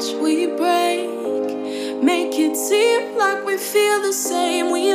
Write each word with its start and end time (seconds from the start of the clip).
watch 0.00 0.14
we 0.22 0.46
break. 0.46 1.08
Make 2.02 2.38
it 2.38 2.56
seem 2.56 3.16
like 3.16 3.44
we 3.44 3.56
feel 3.58 4.00
the 4.02 4.12
same. 4.12 4.70
We 4.70 4.94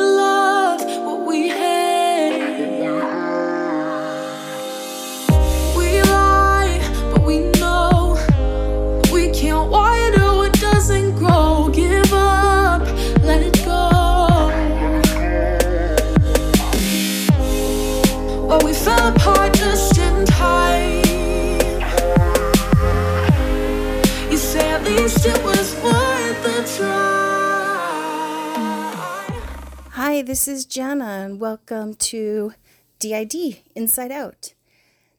this 30.46 30.60
is 30.60 30.66
Jana, 30.68 31.24
and 31.26 31.40
welcome 31.40 31.96
to 31.96 32.54
DID 33.00 33.64
Inside 33.74 34.12
Out. 34.12 34.54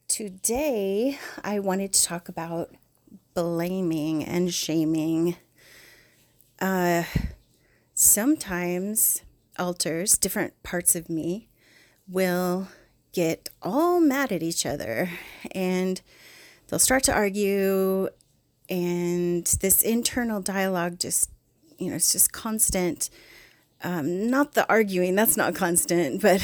Today, 0.06 1.18
I 1.42 1.58
wanted 1.58 1.94
to 1.94 2.04
talk 2.04 2.28
about 2.28 2.70
blaming 3.34 4.22
and 4.22 4.54
shaming. 4.54 5.34
Uh, 6.60 7.02
sometimes 7.92 9.22
alters, 9.58 10.16
different 10.16 10.62
parts 10.62 10.94
of 10.94 11.10
me, 11.10 11.48
will 12.06 12.68
get 13.12 13.48
all 13.60 13.98
mad 13.98 14.30
at 14.30 14.44
each 14.44 14.64
other 14.64 15.10
and 15.50 16.02
they'll 16.68 16.78
start 16.78 17.02
to 17.02 17.12
argue, 17.12 18.08
and 18.68 19.44
this 19.60 19.82
internal 19.82 20.40
dialogue 20.40 21.00
just, 21.00 21.32
you 21.78 21.90
know, 21.90 21.96
it's 21.96 22.12
just 22.12 22.32
constant 22.32 23.10
um, 23.82 24.30
not 24.30 24.52
the 24.54 24.68
arguing, 24.68 25.14
that's 25.14 25.36
not 25.36 25.54
constant, 25.54 26.20
but 26.22 26.40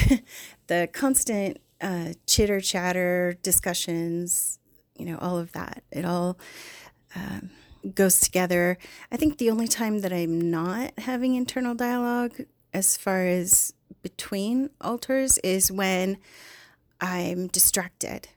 the 0.66 0.88
constant 0.92 1.58
uh, 1.80 2.12
chitter 2.26 2.60
chatter, 2.60 3.36
discussions, 3.42 4.58
you 4.96 5.04
know, 5.06 5.18
all 5.20 5.38
of 5.38 5.52
that. 5.52 5.82
It 5.90 6.04
all 6.04 6.38
um, 7.14 7.50
goes 7.94 8.20
together. 8.20 8.78
I 9.10 9.16
think 9.16 9.38
the 9.38 9.50
only 9.50 9.68
time 9.68 10.00
that 10.00 10.12
I'm 10.12 10.50
not 10.50 10.92
having 10.98 11.34
internal 11.34 11.74
dialogue 11.74 12.42
as 12.72 12.96
far 12.96 13.26
as 13.26 13.74
between 14.02 14.70
alters 14.80 15.38
is 15.38 15.70
when 15.70 16.18
I'm 17.00 17.48
distracted. 17.48 18.28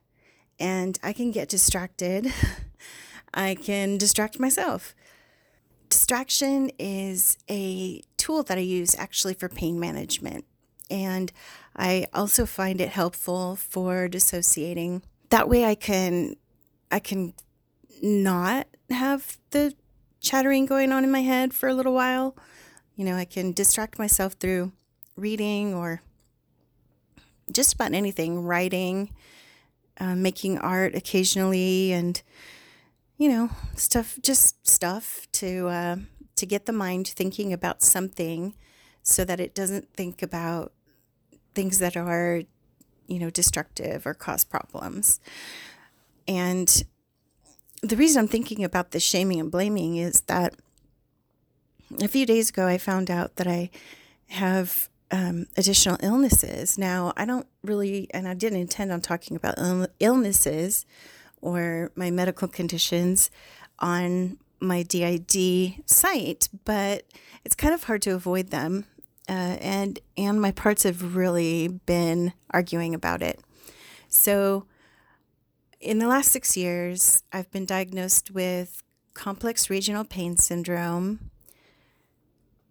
And 0.60 0.98
I 1.04 1.14
can 1.14 1.32
get 1.32 1.50
distracted. 1.50 2.34
I 3.34 3.56
can 3.56 3.98
distract 3.98 4.40
myself 4.40 4.96
distraction 5.96 6.70
is 6.78 7.38
a 7.50 8.02
tool 8.18 8.44
that 8.44 8.58
I 8.58 8.62
use 8.62 8.96
actually 9.00 9.34
for 9.34 9.48
pain 9.48 9.80
management. 9.80 10.44
And 10.92 11.32
I 11.74 12.08
also 12.14 12.46
find 12.46 12.82
it 12.82 12.90
helpful 12.90 13.56
for 13.56 14.10
dissociating. 14.10 15.04
That 15.30 15.48
way 15.48 15.64
I 15.64 15.74
can 15.76 16.36
I 16.92 17.00
can 17.00 17.34
not 18.02 18.68
have 18.90 19.38
the 19.52 19.74
chattering 20.20 20.66
going 20.66 20.92
on 20.92 21.06
in 21.06 21.12
my 21.12 21.22
head 21.22 21.54
for 21.54 21.70
a 21.70 21.74
little 21.74 21.94
while. 21.94 22.36
You 22.98 23.06
know, 23.06 23.16
I 23.16 23.24
can 23.24 23.54
distract 23.54 23.98
myself 23.98 24.34
through 24.34 24.74
reading 25.16 25.74
or 25.74 26.02
just 27.54 27.74
about 27.76 27.94
anything, 27.94 28.44
writing, 28.44 29.12
uh, 29.98 30.16
making 30.16 30.58
art 30.58 30.94
occasionally, 30.94 31.94
and 31.94 32.22
you 33.18 33.30
know, 33.30 33.50
stuff, 33.76 34.18
just 34.22 34.68
stuff 34.68 35.28
to 35.34 35.68
uh, 35.68 35.96
to 36.36 36.46
get 36.46 36.66
the 36.66 36.74
mind 36.74 37.08
thinking 37.08 37.54
about 37.54 37.82
something, 37.82 38.56
so 39.04 39.24
that 39.24 39.40
it 39.40 39.56
doesn't 39.56 39.94
think 39.94 40.22
about 40.22 40.74
things 41.54 41.80
that 41.80 41.96
are, 41.96 42.44
you 43.08 43.20
know, 43.20 43.30
destructive 43.30 44.06
or 44.06 44.14
cause 44.14 44.44
problems. 44.44 45.20
And 46.28 46.84
the 47.82 47.96
reason 47.96 48.22
I'm 48.22 48.28
thinking 48.28 48.64
about 48.64 48.92
the 48.92 49.00
shaming 49.00 49.40
and 49.40 49.52
blaming 49.52 49.96
is 49.96 50.22
that 50.22 50.56
a 52.02 52.08
few 52.08 52.26
days 52.26 52.50
ago 52.50 52.68
I 52.68 52.78
found 52.78 53.10
out 53.10 53.36
that 53.38 53.48
I 53.48 53.70
have 54.30 54.90
um, 55.12 55.46
additional 55.56 55.98
illnesses. 56.02 56.78
Now 56.78 57.14
I 57.16 57.26
don't 57.26 57.48
really, 57.64 58.08
and 58.12 58.28
I 58.28 58.34
didn't 58.34 58.60
intend 58.60 58.92
on 58.92 59.02
talking 59.02 59.38
about 59.38 59.60
Ill- 59.60 59.88
illnesses 60.00 60.86
or 61.46 61.92
my 61.96 62.10
medical 62.10 62.48
conditions 62.48 63.30
on 63.78 64.38
my 64.60 64.82
DID 64.82 65.76
site, 65.86 66.50
but 66.66 67.04
it's 67.46 67.56
kind 67.56 67.74
of 67.74 67.84
hard 67.84 68.02
to 68.02 68.16
avoid 68.16 68.50
them. 68.50 68.86
Uh, 69.30 69.58
and 69.62 70.00
and 70.18 70.42
my 70.42 70.52
parts 70.52 70.84
have 70.84 71.16
really 71.16 71.68
been 71.68 72.34
arguing 72.52 72.94
about 72.94 73.22
it. 73.22 73.40
So, 74.08 74.66
in 75.80 76.00
the 76.00 76.08
last 76.08 76.32
six 76.32 76.56
years, 76.56 77.24
I've 77.34 77.52
been 77.52 77.66
diagnosed 77.66 78.32
with 78.32 78.84
complex 79.14 79.70
regional 79.70 80.04
pain 80.04 80.38
syndrome, 80.38 81.32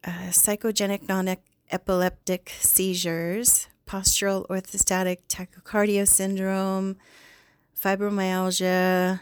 uh, 0.04 0.30
psychogenic 0.30 1.08
non-epileptic 1.08 2.52
seizures, 2.60 3.68
postural 3.86 4.46
orthostatic 4.46 5.18
tachycardia 5.28 6.06
syndrome, 6.06 6.96
fibromyalgia. 7.84 9.20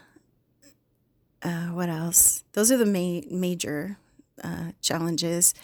Uh, 1.43 1.67
what 1.69 1.89
else? 1.89 2.45
Those 2.53 2.71
are 2.71 2.77
the 2.77 2.87
ma- 2.87 3.27
major 3.29 3.99
uh, 4.43 4.73
challenges. 4.81 5.55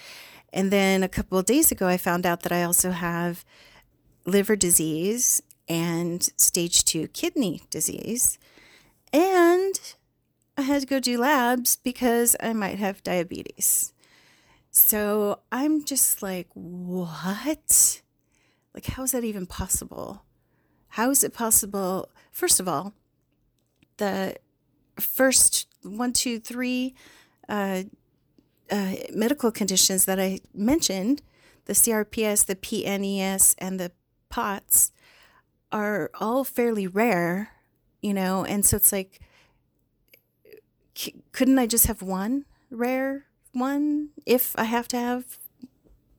And 0.52 0.72
then 0.72 1.02
a 1.02 1.08
couple 1.08 1.38
of 1.38 1.46
days 1.46 1.70
ago, 1.70 1.86
I 1.86 1.96
found 1.96 2.26
out 2.26 2.42
that 2.42 2.52
I 2.52 2.64
also 2.64 2.90
have 2.90 3.44
liver 4.26 4.56
disease 4.56 5.42
and 5.68 6.22
stage 6.36 6.84
two 6.84 7.08
kidney 7.08 7.62
disease. 7.70 8.38
And 9.12 9.78
I 10.56 10.62
had 10.62 10.80
to 10.80 10.86
go 10.86 10.98
do 10.98 11.18
labs 11.18 11.76
because 11.76 12.34
I 12.40 12.52
might 12.52 12.78
have 12.78 13.04
diabetes. 13.04 13.92
So 14.70 15.40
I'm 15.52 15.84
just 15.84 16.22
like, 16.22 16.48
what? 16.54 18.02
Like, 18.74 18.86
how 18.86 19.04
is 19.04 19.12
that 19.12 19.24
even 19.24 19.46
possible? 19.46 20.24
How 20.98 21.10
is 21.10 21.22
it 21.22 21.32
possible? 21.32 22.08
First 22.32 22.58
of 22.58 22.66
all, 22.66 22.92
the 23.98 24.34
first 24.98 25.68
one, 25.84 26.12
two, 26.12 26.40
three 26.40 26.96
uh, 27.48 27.84
uh, 28.68 28.94
medical 29.14 29.52
conditions 29.52 30.06
that 30.06 30.18
I 30.18 30.40
mentioned 30.52 31.22
the 31.66 31.74
CRPS, 31.74 32.46
the 32.46 32.56
PNES, 32.56 33.54
and 33.58 33.78
the 33.78 33.92
POTS 34.28 34.90
are 35.70 36.10
all 36.20 36.42
fairly 36.42 36.88
rare, 36.88 37.50
you 38.02 38.12
know, 38.12 38.44
and 38.44 38.66
so 38.66 38.76
it's 38.76 38.90
like, 38.90 39.20
couldn't 41.30 41.60
I 41.60 41.68
just 41.68 41.86
have 41.86 42.02
one 42.02 42.44
rare 42.72 43.26
one 43.52 44.08
if 44.26 44.52
I 44.58 44.64
have 44.64 44.88
to 44.88 44.96
have 44.96 45.38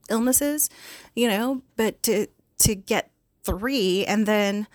illnesses, 0.09 0.69
you 1.17 1.27
know? 1.27 1.63
But 1.75 2.01
to 2.03 2.27
to 2.59 2.75
get 2.75 3.11
three, 3.49 4.05
and 4.05 4.25
then, 4.25 4.67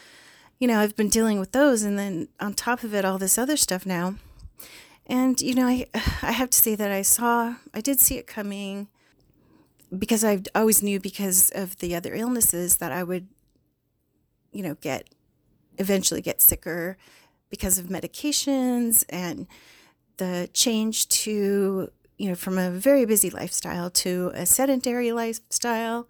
you 0.58 0.68
know, 0.68 0.80
I've 0.80 0.96
been 0.96 1.08
dealing 1.08 1.38
with 1.38 1.52
those, 1.52 1.82
and 1.82 1.98
then 1.98 2.28
on 2.40 2.54
top 2.54 2.82
of 2.82 2.94
it, 2.94 3.04
all 3.04 3.18
this 3.18 3.38
other 3.38 3.56
stuff 3.56 3.86
now. 3.86 4.16
And 5.06 5.40
you 5.40 5.54
know, 5.54 5.66
I 5.66 5.86
I 6.22 6.32
have 6.32 6.50
to 6.50 6.58
say 6.58 6.74
that 6.74 6.90
I 6.90 7.02
saw, 7.02 7.56
I 7.72 7.80
did 7.80 8.00
see 8.00 8.16
it 8.16 8.26
coming 8.26 8.88
because 9.96 10.24
I 10.24 10.42
always 10.54 10.82
knew 10.82 10.98
because 10.98 11.50
of 11.54 11.78
the 11.78 11.94
other 11.94 12.14
illnesses 12.14 12.76
that 12.76 12.92
I 12.92 13.02
would, 13.02 13.28
you 14.52 14.62
know, 14.62 14.74
get 14.80 15.08
eventually 15.78 16.20
get 16.20 16.40
sicker 16.40 16.96
because 17.50 17.78
of 17.78 17.86
medications 17.86 19.04
and 19.08 19.46
the 20.16 20.48
change 20.52 21.08
to, 21.08 21.90
you 22.18 22.28
know, 22.28 22.34
from 22.34 22.58
a 22.58 22.70
very 22.70 23.04
busy 23.04 23.30
lifestyle 23.30 23.90
to 23.90 24.30
a 24.34 24.46
sedentary 24.46 25.12
lifestyle. 25.12 26.08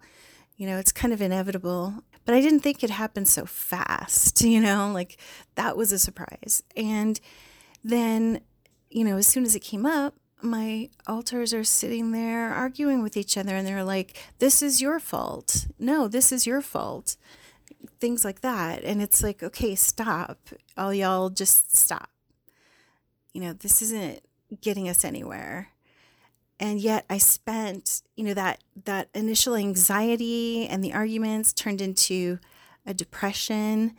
You 0.57 0.67
know, 0.67 0.77
it's 0.77 0.91
kind 0.91 1.13
of 1.13 1.21
inevitable. 1.21 1.95
But 2.25 2.33
I 2.33 2.41
didn't 2.41 2.61
think 2.61 2.83
it 2.83 2.89
happened 2.89 3.27
so 3.27 3.45
fast, 3.45 4.41
you 4.43 4.59
know, 4.59 4.91
like 4.93 5.17
that 5.55 5.77
was 5.77 5.91
a 5.91 5.99
surprise. 5.99 6.63
And 6.75 7.19
then, 7.83 8.41
you 8.89 9.03
know, 9.03 9.17
as 9.17 9.27
soon 9.27 9.43
as 9.43 9.55
it 9.55 9.61
came 9.61 9.85
up, 9.85 10.15
my 10.41 10.89
alters 11.07 11.53
are 11.53 11.63
sitting 11.63 12.11
there 12.11 12.53
arguing 12.53 13.01
with 13.01 13.17
each 13.17 13.37
other 13.37 13.55
and 13.55 13.67
they're 13.67 13.83
like, 13.83 14.17
this 14.39 14.61
is 14.61 14.81
your 14.81 14.99
fault. 14.99 15.67
No, 15.79 16.07
this 16.07 16.31
is 16.31 16.45
your 16.45 16.61
fault. 16.61 17.15
Things 17.99 18.25
like 18.25 18.41
that. 18.41 18.83
And 18.83 19.01
it's 19.01 19.23
like, 19.23 19.41
okay, 19.41 19.75
stop. 19.75 20.49
All 20.77 20.93
y'all 20.93 21.29
just 21.29 21.75
stop. 21.75 22.09
You 23.33 23.41
know, 23.41 23.53
this 23.53 23.81
isn't 23.81 24.21
getting 24.61 24.87
us 24.87 25.03
anywhere. 25.03 25.69
And 26.59 26.79
yet 26.79 27.05
I 27.09 27.17
spent, 27.17 28.01
you 28.15 28.23
know, 28.23 28.33
that 28.33 28.63
that 28.85 29.09
initial 29.13 29.55
anxiety 29.55 30.67
and 30.67 30.83
the 30.83 30.93
arguments 30.93 31.51
turned 31.51 31.81
into 31.81 32.39
a 32.85 32.93
depression 32.93 33.95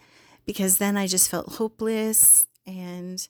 because 0.47 0.79
then 0.79 0.97
I 0.97 1.07
just 1.07 1.29
felt 1.31 1.55
hopeless 1.55 2.47
and 2.67 3.27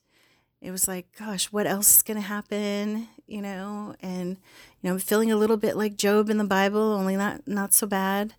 it 0.61 0.70
was 0.70 0.88
like, 0.88 1.06
gosh, 1.19 1.46
what 1.46 1.67
else 1.67 1.96
is 1.96 2.02
going 2.02 2.17
to 2.17 2.26
happen? 2.26 3.08
You 3.26 3.43
know, 3.43 3.94
and, 4.00 4.31
you 4.31 4.88
know, 4.88 4.93
I'm 4.93 4.99
feeling 4.99 5.31
a 5.31 5.37
little 5.37 5.56
bit 5.56 5.76
like 5.76 5.96
Job 5.96 6.31
in 6.31 6.38
the 6.38 6.44
Bible, 6.44 6.93
only 6.93 7.17
not, 7.17 7.46
not 7.46 7.75
so 7.75 7.87
bad. 7.87 8.34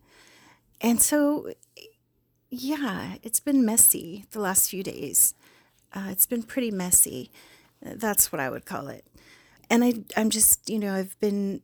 And 0.82 1.02
so, 1.02 1.52
yeah, 2.50 3.16
it's 3.24 3.40
been 3.40 3.66
messy 3.66 4.26
the 4.32 4.40
last 4.40 4.70
few 4.70 4.84
days. 4.84 5.34
Uh, 5.94 6.08
it's 6.10 6.26
been 6.26 6.44
pretty 6.44 6.72
messy. 6.72 7.32
That's 7.82 8.32
what 8.32 8.40
I 8.40 8.50
would 8.50 8.66
call 8.66 8.88
it. 8.88 9.06
And 9.70 9.84
I, 9.84 9.94
I'm 10.16 10.30
just, 10.30 10.70
you 10.70 10.80
know, 10.80 10.94
I've 10.94 11.20
been, 11.20 11.62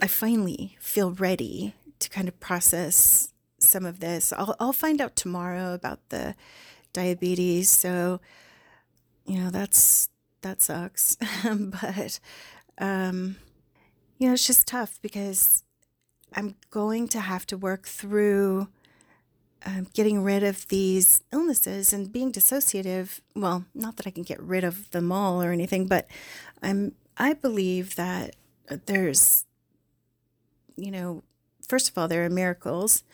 I 0.00 0.06
finally 0.06 0.76
feel 0.80 1.12
ready 1.12 1.74
to 1.98 2.10
kind 2.10 2.28
of 2.28 2.38
process 2.40 3.32
some 3.58 3.86
of 3.86 4.00
this. 4.00 4.32
I'll, 4.32 4.56
I'll 4.60 4.72
find 4.72 5.00
out 5.00 5.16
tomorrow 5.16 5.72
about 5.72 6.00
the 6.10 6.34
diabetes. 6.92 7.70
So, 7.70 8.20
you 9.24 9.38
know, 9.38 9.50
that's, 9.50 10.08
that 10.42 10.60
sucks. 10.60 11.16
but, 11.44 12.20
um, 12.78 13.36
you 14.18 14.28
know, 14.28 14.34
it's 14.34 14.46
just 14.46 14.66
tough 14.66 14.98
because 15.00 15.62
I'm 16.34 16.56
going 16.70 17.08
to 17.08 17.20
have 17.20 17.46
to 17.46 17.56
work 17.56 17.86
through 17.86 18.68
um, 19.66 19.86
getting 19.94 20.22
rid 20.22 20.42
of 20.42 20.68
these 20.68 21.22
illnesses 21.32 21.92
and 21.92 22.12
being 22.12 22.32
dissociative. 22.32 23.20
Well, 23.34 23.64
not 23.74 23.96
that 23.96 24.06
I 24.06 24.10
can 24.10 24.22
get 24.22 24.40
rid 24.40 24.64
of 24.64 24.90
them 24.90 25.10
all 25.10 25.42
or 25.42 25.52
anything, 25.52 25.86
but 25.86 26.06
I'm 26.62 26.94
I 27.16 27.32
believe 27.32 27.94
that 27.96 28.34
there's, 28.86 29.44
you 30.76 30.90
know, 30.90 31.22
first 31.68 31.88
of 31.88 31.96
all, 31.96 32.08
there 32.08 32.24
are 32.24 32.30
miracles, 32.30 33.04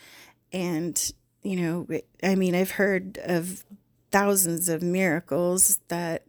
and 0.52 1.12
you 1.42 1.56
know, 1.56 1.86
I 2.22 2.34
mean, 2.34 2.54
I've 2.54 2.72
heard 2.72 3.18
of 3.24 3.64
thousands 4.10 4.68
of 4.68 4.82
miracles 4.82 5.80
that 5.88 6.26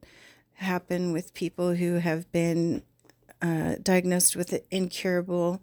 happen 0.56 1.12
with 1.12 1.34
people 1.34 1.74
who 1.76 1.96
have 1.96 2.32
been 2.32 2.84
uh, 3.42 3.76
diagnosed 3.82 4.36
with 4.36 4.62
incurable 4.70 5.62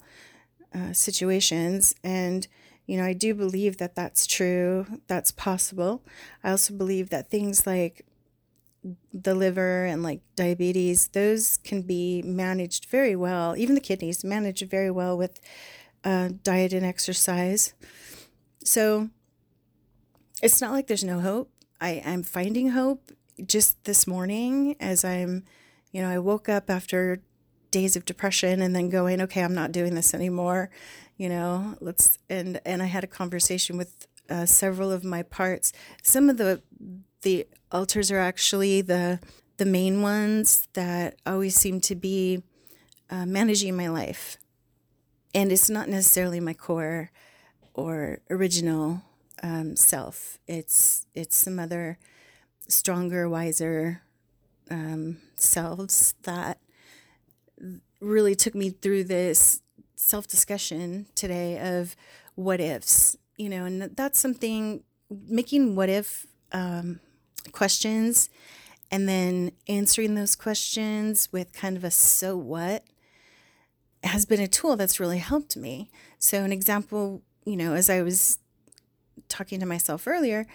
uh, 0.75 0.93
situations 0.93 1.95
and 2.03 2.49
you 2.89 2.97
know, 2.97 3.05
I 3.05 3.13
do 3.13 3.35
believe 3.35 3.77
that 3.77 3.95
that's 3.95 4.27
true, 4.27 4.87
that's 5.07 5.31
possible. 5.31 6.03
I 6.43 6.51
also 6.51 6.73
believe 6.73 7.11
that 7.11 7.31
things 7.31 7.67
like 7.67 8.07
the 9.13 9.35
liver 9.35 9.85
and 9.85 10.03
like 10.03 10.23
diabetes, 10.37 11.09
those 11.09 11.59
can 11.59 11.83
be 11.83 12.23
managed 12.23 12.87
very 12.87 13.15
well, 13.15 13.55
even 13.59 13.75
the 13.75 13.83
kidneys 13.83 14.25
managed 14.25 14.71
very 14.71 14.91
well 14.91 15.19
with 15.19 15.39
uh, 16.03 16.31
diet 16.43 16.73
and 16.73 16.87
exercise. 16.87 17.75
So 18.65 19.11
it's 20.43 20.63
not 20.63 20.73
like 20.73 20.87
there's 20.87 21.05
no 21.05 21.21
hope. 21.21 21.53
I, 21.83 22.03
I'm 22.07 22.23
finding 22.23 22.71
hope 22.71 23.13
just 23.45 23.85
this 23.85 24.07
morning 24.07 24.77
as 24.81 25.05
I'm, 25.05 25.45
you 25.93 26.01
know, 26.01 26.09
I 26.09 26.19
woke 26.19 26.49
up 26.49 26.71
after 26.71 27.21
days 27.71 27.97
of 27.97 28.05
depression 28.05 28.63
and 28.63 28.75
then 28.75 28.89
going, 28.89 29.21
okay, 29.21 29.43
I'm 29.43 29.55
not 29.55 29.73
doing 29.73 29.95
this 29.95 30.15
anymore 30.15 30.71
you 31.17 31.29
know 31.29 31.75
let's 31.81 32.17
and 32.31 32.61
and 32.65 32.81
i 32.81 32.87
had 32.87 33.03
a 33.03 33.07
conversation 33.09 33.77
with 33.77 34.07
uh, 34.31 34.47
several 34.47 34.93
of 34.93 35.05
my 35.05 35.23
parts. 35.23 35.73
Some 36.03 36.29
of 36.31 36.37
the 36.37 36.63
the 37.23 37.47
alters 37.73 38.11
are 38.11 38.19
actually 38.19 38.81
the 38.83 39.21
the 39.57 39.67
main 39.67 40.03
ones 40.03 40.69
that 40.75 41.17
always 41.27 41.57
seem 41.57 41.81
to 41.81 41.97
be 41.97 42.43
uh, 43.11 43.27
managing 43.27 43.77
my 43.77 43.89
life. 43.89 44.37
And 45.35 45.51
it's 45.51 45.69
not 45.69 45.89
necessarily 45.89 46.41
my 46.41 46.55
core 46.55 47.11
or 47.75 48.21
original 48.31 49.03
um, 49.43 49.77
self. 49.77 50.39
It's 50.47 51.07
it's 51.15 51.37
some 51.37 51.59
other 51.59 51.99
stronger 52.69 53.29
wiser 53.29 54.03
um, 54.71 55.19
selves 55.35 56.15
that 56.23 56.59
really 58.01 58.35
took 58.35 58.55
me 58.55 58.71
through 58.71 59.05
this 59.05 59.63
self 59.97 60.27
discussion 60.27 61.07
today 61.15 61.59
of 61.59 61.97
what 62.35 62.61
ifs, 62.61 63.17
you 63.37 63.49
know, 63.49 63.65
and 63.65 63.83
that's 63.97 64.21
something 64.21 64.83
making 65.29 65.75
what 65.75 65.89
if 65.89 66.27
um, 66.53 67.01
questions 67.53 68.31
and 68.91 69.09
then 69.09 69.53
answering 69.67 70.15
those 70.15 70.35
questions 70.35 71.29
with 71.33 71.53
kind 71.53 71.77
of 71.77 71.85
a 71.85 71.91
so 71.91 72.37
what 72.37 72.85
has 74.05 74.25
been 74.25 74.41
a 74.41 74.49
tool 74.49 74.77
that's 74.77 75.01
really 75.01 75.19
helped 75.19 75.57
me. 75.57 75.91
So, 76.19 76.43
an 76.43 76.53
example, 76.53 77.23
you 77.45 77.57
know, 77.57 77.75
as 77.75 77.91
I 77.91 78.03
was 78.03 78.39
talking 79.29 79.61
to 79.61 79.67
myself 79.67 80.07
earlier, 80.07 80.47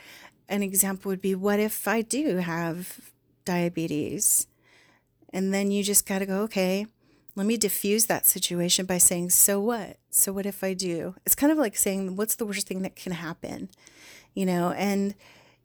an 0.50 0.64
example 0.64 1.10
would 1.10 1.22
be 1.22 1.36
what 1.36 1.60
if 1.60 1.88
I 1.88 2.02
do 2.02 2.38
have 2.38 3.12
diabetes? 3.46 4.48
And 5.34 5.54
then 5.54 5.72
you 5.72 5.84
just 5.84 6.06
got 6.06 6.20
to 6.20 6.26
go, 6.28 6.42
okay, 6.44 6.86
let 7.36 7.48
me 7.48 7.58
diffuse 7.58 8.06
that 8.06 8.26
situation 8.28 8.86
by 8.86 9.00
saying, 9.00 9.32
So 9.32 9.60
what? 9.60 9.98
So 10.12 10.32
what 10.32 10.46
if 10.46 10.64
I 10.64 10.74
do? 10.74 11.16
It's 11.26 11.36
kind 11.36 11.52
of 11.52 11.58
like 11.58 11.76
saying, 11.76 12.16
What's 12.16 12.36
the 12.36 12.46
worst 12.46 12.68
thing 12.68 12.84
that 12.84 12.96
can 12.96 13.12
happen? 13.12 13.70
You 14.36 14.46
know, 14.46 14.72
and, 14.72 15.16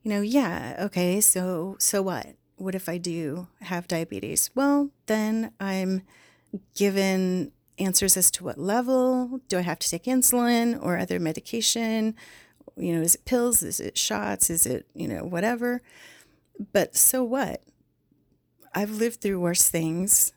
you 0.03 0.11
know, 0.11 0.23
yeah, 0.23 0.77
okay, 0.81 1.21
so, 1.21 1.77
so 1.79 2.03
what? 2.03 2.35
What 2.57 2.75
if 2.75 2.89
I 2.89 2.99
do 2.99 3.49
have 3.61 3.87
diabetes? 3.87 4.51
Well, 4.55 4.91
then 5.07 5.53
I'm 5.61 6.03
given 6.75 7.53
answers 7.79 8.17
as 8.17 8.31
to 8.33 8.45
what 8.45 8.59
level. 8.59 9.41
Do 9.49 9.59
I 9.59 9.63
have 9.63 9.79
to 9.79 9.89
take 9.89 10.05
insulin 10.05 10.83
or 10.83 10.99
other 10.99 11.21
medication? 11.21 12.15
You 12.77 12.97
know, 12.97 13.03
is 13.03 13.15
it 13.15 13.25
pills? 13.25 13.63
Is 13.63 13.81
it 13.81 13.97
shots? 13.97 14.51
Is 14.51 14.67
it, 14.67 14.87
you 14.95 15.07
know, 15.07 15.25
whatever? 15.25 15.83
But 16.73 16.97
so 16.97 17.23
what? 17.23 17.63
I've 18.79 18.93
lived 18.93 19.21
through 19.21 19.41
worse 19.41 19.69
things 19.69 20.33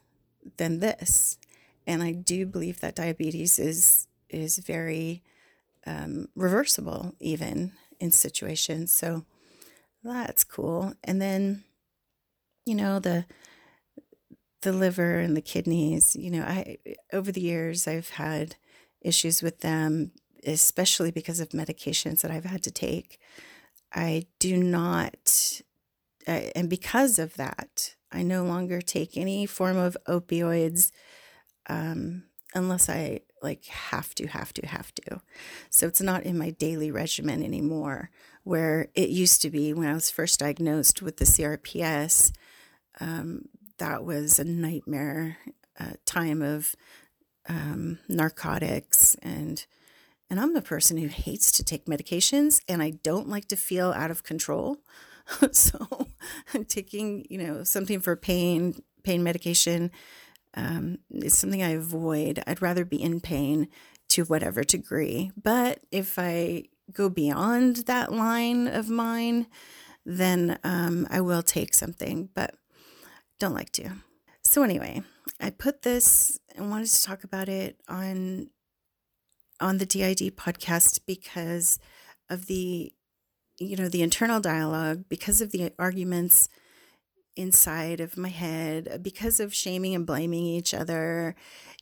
than 0.57 0.79
this. 0.79 1.37
And 1.85 2.01
I 2.01 2.11
do 2.11 2.47
believe 2.47 2.79
that 2.79 2.95
diabetes 2.95 3.59
is 3.59 4.07
is 4.29 4.57
very 4.57 5.21
um, 5.85 6.27
reversible, 6.35 7.13
even 7.19 7.73
in 7.99 8.11
situations. 8.11 8.91
So 8.91 9.25
that's 10.03 10.43
cool. 10.43 10.93
And 11.03 11.21
then, 11.21 11.63
you 12.65 12.73
know, 12.73 12.99
the 12.99 13.25
the 14.61 14.73
liver 14.73 15.19
and 15.19 15.37
the 15.37 15.41
kidneys. 15.41 16.15
You 16.15 16.31
know, 16.31 16.43
I 16.43 16.77
over 17.13 17.31
the 17.31 17.41
years 17.41 17.87
I've 17.87 18.09
had 18.09 18.55
issues 19.01 19.43
with 19.43 19.59
them, 19.59 20.13
especially 20.45 21.11
because 21.11 21.39
of 21.39 21.49
medications 21.49 22.21
that 22.21 22.31
I've 22.31 22.45
had 22.45 22.63
to 22.63 22.71
take. 22.71 23.19
I 23.93 24.25
do 24.39 24.57
not, 24.57 25.61
and 26.27 26.69
because 26.69 27.19
of 27.19 27.35
that, 27.35 27.95
I 28.11 28.23
no 28.23 28.43
longer 28.43 28.81
take 28.81 29.17
any 29.17 29.45
form 29.45 29.77
of 29.77 29.97
opioids 30.07 30.91
um, 31.67 32.23
unless 32.53 32.89
I 32.89 33.21
like 33.41 33.65
have 33.65 34.13
to, 34.15 34.27
have 34.27 34.53
to, 34.53 34.67
have 34.67 34.93
to. 34.95 35.21
So 35.69 35.87
it's 35.87 36.01
not 36.01 36.23
in 36.23 36.37
my 36.37 36.51
daily 36.51 36.91
regimen 36.91 37.43
anymore, 37.43 38.11
where 38.43 38.89
it 38.93 39.09
used 39.09 39.41
to 39.41 39.49
be 39.49 39.73
when 39.73 39.87
I 39.87 39.93
was 39.93 40.11
first 40.11 40.39
diagnosed 40.39 41.01
with 41.01 41.17
the 41.17 41.25
CRPS. 41.25 42.31
Um, 42.99 43.45
that 43.77 44.03
was 44.03 44.37
a 44.37 44.43
nightmare 44.43 45.37
uh, 45.79 45.93
time 46.05 46.41
of 46.41 46.75
um, 47.49 47.99
narcotics 48.07 49.15
and 49.21 49.65
and 50.29 50.39
I'm 50.39 50.53
the 50.53 50.61
person 50.61 50.95
who 50.95 51.07
hates 51.07 51.51
to 51.53 51.63
take 51.63 51.87
medications 51.87 52.61
and 52.69 52.81
I 52.81 52.91
don't 52.91 53.27
like 53.27 53.49
to 53.49 53.57
feel 53.57 53.91
out 53.91 54.11
of 54.11 54.23
control. 54.23 54.77
so 55.51 56.07
taking, 56.67 57.25
you 57.29 57.37
know, 57.37 57.63
something 57.63 57.99
for 57.99 58.15
pain, 58.15 58.81
pain 59.03 59.23
medication 59.23 59.91
um, 60.55 60.99
is 61.11 61.37
something 61.37 61.63
I 61.63 61.69
avoid. 61.71 62.43
I'd 62.45 62.61
rather 62.61 62.85
be 62.85 63.01
in 63.01 63.19
pain 63.21 63.67
to 64.09 64.23
whatever 64.25 64.63
degree. 64.63 65.31
But 65.41 65.79
if 65.91 66.19
I 66.19 66.65
go 66.91 67.09
beyond 67.09 67.77
that 67.87 68.11
line 68.11 68.67
of 68.67 68.89
mine, 68.89 69.47
then 70.05 70.59
um, 70.63 71.07
I 71.09 71.21
will 71.21 71.43
take 71.43 71.73
something, 71.73 72.29
but 72.33 72.55
don't 73.39 73.53
like 73.53 73.71
to. 73.73 73.91
So 74.43 74.63
anyway, 74.63 75.03
I 75.39 75.51
put 75.51 75.83
this 75.83 76.39
and 76.55 76.69
wanted 76.69 76.89
to 76.89 77.03
talk 77.03 77.23
about 77.23 77.49
it 77.49 77.77
on 77.87 78.49
on 79.59 79.77
the 79.77 79.85
DID 79.85 80.35
podcast 80.35 81.01
because 81.05 81.77
of 82.29 82.47
the 82.47 82.91
you 83.61 83.77
know, 83.77 83.89
the 83.89 84.01
internal 84.01 84.39
dialogue, 84.39 85.05
because 85.07 85.41
of 85.41 85.51
the 85.51 85.71
arguments 85.77 86.49
inside 87.35 87.99
of 88.01 88.17
my 88.17 88.29
head, 88.29 88.99
because 89.01 89.39
of 89.39 89.53
shaming 89.53 89.95
and 89.95 90.05
blaming 90.05 90.43
each 90.43 90.73
other, 90.73 91.35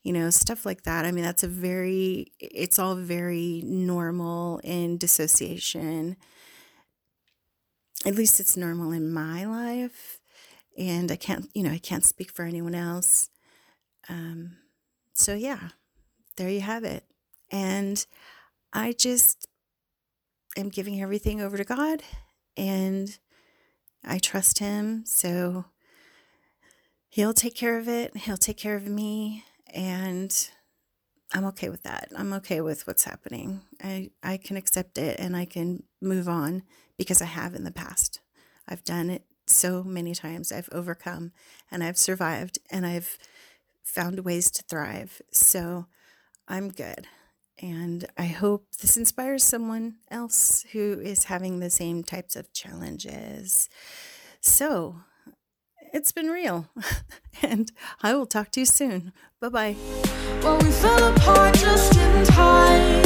you 0.03 0.13
know, 0.13 0.29
stuff 0.29 0.65
like 0.65 0.83
that. 0.83 1.05
I 1.05 1.11
mean, 1.11 1.23
that's 1.23 1.43
a 1.43 1.47
very, 1.47 2.31
it's 2.39 2.77
all 2.77 2.95
very 2.95 3.63
normal 3.65 4.59
in 4.63 4.97
dissociation. 4.97 6.17
At 8.05 8.15
least 8.15 8.39
it's 8.39 8.55
normal 8.55 8.91
in 8.91 9.11
my 9.11 9.45
life. 9.45 10.19
And 10.77 11.11
I 11.11 11.17
can't, 11.17 11.49
you 11.53 11.63
know, 11.63 11.71
I 11.71 11.79
can't 11.79 12.05
speak 12.05 12.31
for 12.31 12.45
anyone 12.45 12.75
else. 12.75 13.29
Um, 14.07 14.57
so, 15.13 15.33
yeah, 15.33 15.69
there 16.37 16.49
you 16.49 16.61
have 16.61 16.85
it. 16.85 17.03
And 17.51 18.05
I 18.71 18.93
just 18.93 19.48
am 20.57 20.69
giving 20.69 21.01
everything 21.01 21.41
over 21.41 21.57
to 21.57 21.63
God 21.63 22.03
and 22.57 23.17
I 24.03 24.19
trust 24.19 24.59
Him. 24.59 25.03
So 25.05 25.65
He'll 27.09 27.33
take 27.33 27.55
care 27.55 27.77
of 27.77 27.87
it. 27.87 28.15
He'll 28.15 28.37
take 28.37 28.57
care 28.57 28.75
of 28.75 28.87
me. 28.87 29.43
And 29.73 30.31
I'm 31.33 31.45
okay 31.45 31.69
with 31.69 31.83
that. 31.83 32.09
I'm 32.15 32.33
okay 32.33 32.61
with 32.61 32.85
what's 32.87 33.03
happening. 33.03 33.61
I, 33.83 34.11
I 34.23 34.37
can 34.37 34.57
accept 34.57 34.97
it 34.97 35.19
and 35.19 35.35
I 35.35 35.45
can 35.45 35.83
move 36.01 36.29
on 36.29 36.63
because 36.97 37.21
I 37.21 37.25
have 37.25 37.55
in 37.55 37.63
the 37.63 37.71
past. 37.71 38.19
I've 38.67 38.83
done 38.83 39.09
it 39.09 39.25
so 39.47 39.83
many 39.83 40.13
times. 40.13 40.51
I've 40.51 40.69
overcome 40.71 41.31
and 41.71 41.83
I've 41.83 41.97
survived 41.97 42.59
and 42.71 42.85
I've 42.85 43.17
found 43.83 44.19
ways 44.19 44.51
to 44.51 44.63
thrive. 44.63 45.21
So 45.31 45.87
I'm 46.47 46.69
good. 46.69 47.07
And 47.61 48.05
I 48.17 48.25
hope 48.25 48.67
this 48.81 48.95
inspires 48.95 49.43
someone 49.43 49.95
else 50.09 50.65
who 50.71 50.99
is 51.01 51.25
having 51.25 51.59
the 51.59 51.69
same 51.69 52.03
types 52.03 52.35
of 52.35 52.53
challenges. 52.53 53.67
So 54.39 55.01
it's 55.93 56.11
been 56.11 56.27
real. 56.27 56.69
and 57.41 57.71
I 58.01 58.13
will 58.13 58.25
talk 58.25 58.51
to 58.51 58.61
you 58.61 58.65
soon. 58.65 59.11
Bye 59.41 59.49
bye. 59.49 59.75
Well, 60.41 60.57
we 60.59 60.71
fell 60.71 61.03
apart 61.13 61.55
just 61.55 61.95
in 61.97 62.25
time. 62.25 63.01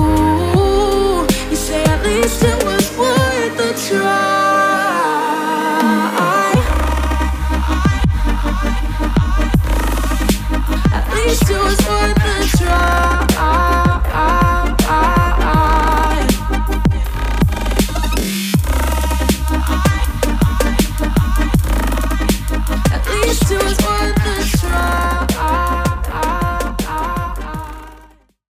Ooh, 0.00 1.26
you 1.50 1.56
say 1.56 1.82
at 1.84 2.04
least 2.04 2.42
it 2.42 2.64
was 2.64 2.84